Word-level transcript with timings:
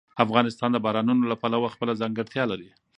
افغانستان 0.25 0.69
د 0.73 0.77
بارانونو 0.85 1.23
له 1.31 1.35
پلوه 1.41 1.67
خپله 1.75 1.93
ځانګړتیا 2.01 2.43
لري. 2.51 2.69